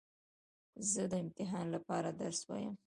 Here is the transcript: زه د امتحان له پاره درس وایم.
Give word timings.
زه 0.91 1.01
د 1.11 1.13
امتحان 1.23 1.65
له 1.73 1.79
پاره 1.87 2.11
درس 2.21 2.39
وایم. 2.49 2.73